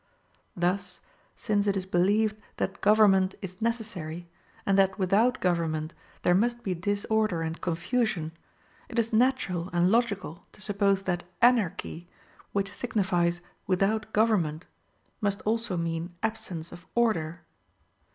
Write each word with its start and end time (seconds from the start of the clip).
Thus, 0.57 0.99
since 1.35 1.67
it 1.67 1.77
is 1.77 1.85
believed 1.85 2.35
that 2.57 2.81
government 2.81 3.35
is 3.39 3.61
necessary, 3.61 4.27
and 4.65 4.75
that 4.75 4.97
without 4.97 5.39
government 5.39 5.93
there 6.23 6.33
must 6.33 6.63
be 6.63 6.73
disorder 6.73 7.43
and 7.43 7.61
confusion, 7.61 8.31
it 8.89 8.97
is 8.97 9.13
natural 9.13 9.69
and 9.71 9.91
logical 9.91 10.43
to 10.53 10.59
suppose 10.59 11.03
that 11.03 11.29
Anarchy, 11.39 12.09
which 12.51 12.73
signifies 12.73 13.41
without 13.67 14.11
government, 14.11 14.65
must 15.21 15.41
also 15.41 15.77
mean 15.77 16.15
absence 16.23 16.71
of 16.71 16.87
order. 16.95 17.41